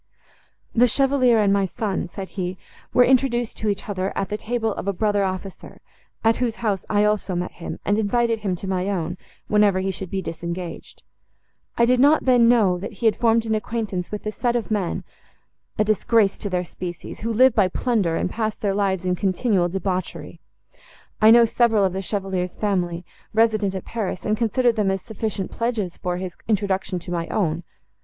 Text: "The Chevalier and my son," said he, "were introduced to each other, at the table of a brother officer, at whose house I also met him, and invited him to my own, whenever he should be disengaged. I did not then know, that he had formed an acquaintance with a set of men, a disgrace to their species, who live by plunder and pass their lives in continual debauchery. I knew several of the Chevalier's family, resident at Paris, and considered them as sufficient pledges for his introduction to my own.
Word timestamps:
"The 0.73 0.87
Chevalier 0.87 1.37
and 1.37 1.53
my 1.53 1.65
son," 1.65 2.09
said 2.11 2.29
he, 2.29 2.57
"were 2.91 3.03
introduced 3.03 3.55
to 3.57 3.69
each 3.69 3.87
other, 3.87 4.11
at 4.17 4.29
the 4.29 4.35
table 4.37 4.73
of 4.73 4.87
a 4.87 4.93
brother 4.93 5.23
officer, 5.23 5.79
at 6.23 6.37
whose 6.37 6.55
house 6.65 6.83
I 6.89 7.03
also 7.03 7.35
met 7.35 7.51
him, 7.51 7.77
and 7.85 7.99
invited 7.99 8.39
him 8.39 8.55
to 8.55 8.67
my 8.67 8.89
own, 8.89 9.19
whenever 9.47 9.79
he 9.79 9.91
should 9.91 10.09
be 10.09 10.19
disengaged. 10.23 11.03
I 11.77 11.85
did 11.85 11.99
not 11.99 12.25
then 12.25 12.49
know, 12.49 12.79
that 12.79 12.93
he 12.93 13.05
had 13.05 13.15
formed 13.15 13.45
an 13.45 13.53
acquaintance 13.53 14.09
with 14.11 14.25
a 14.25 14.31
set 14.31 14.55
of 14.55 14.71
men, 14.71 15.03
a 15.77 15.83
disgrace 15.83 16.39
to 16.39 16.49
their 16.49 16.63
species, 16.63 17.19
who 17.19 17.31
live 17.31 17.53
by 17.53 17.67
plunder 17.67 18.15
and 18.15 18.27
pass 18.27 18.57
their 18.57 18.73
lives 18.73 19.05
in 19.05 19.13
continual 19.15 19.69
debauchery. 19.69 20.41
I 21.21 21.29
knew 21.29 21.45
several 21.45 21.85
of 21.85 21.93
the 21.93 22.01
Chevalier's 22.01 22.55
family, 22.55 23.05
resident 23.35 23.75
at 23.75 23.85
Paris, 23.85 24.25
and 24.25 24.35
considered 24.35 24.77
them 24.77 24.89
as 24.89 25.03
sufficient 25.03 25.51
pledges 25.51 25.97
for 25.97 26.17
his 26.17 26.35
introduction 26.49 26.97
to 26.97 27.11
my 27.11 27.27
own. 27.27 27.61